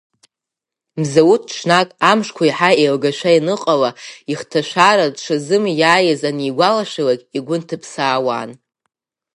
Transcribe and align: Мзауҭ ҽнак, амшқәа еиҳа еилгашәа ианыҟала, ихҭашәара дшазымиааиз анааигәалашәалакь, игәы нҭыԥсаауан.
Мзауҭ 0.99 1.43
ҽнак, 1.55 1.89
амшқәа 2.11 2.43
еиҳа 2.45 2.71
еилгашәа 2.81 3.31
ианыҟала, 3.35 3.91
ихҭашәара 4.31 5.05
дшазымиааиз 5.15 6.21
анааигәалашәалакь, 6.29 7.25
игәы 7.37 7.55
нҭыԥсаауан. 7.61 8.51